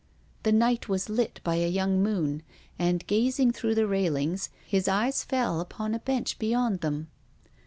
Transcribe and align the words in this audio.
The 0.41 0.51
night 0.51 0.89
was 0.89 1.09
lit 1.09 1.39
by 1.43 1.57
a 1.57 1.69
young 1.69 2.01
moon, 2.01 2.41
and, 2.79 3.05
gazing 3.05 3.51
through 3.51 3.75
the 3.75 3.85
railings, 3.85 4.49
his 4.65 4.87
eyes 4.87 5.23
fell 5.23 5.61
upon 5.61 5.93
a 5.93 5.99
bench 5.99 6.39
beyond 6.39 6.81
them. 6.81 7.09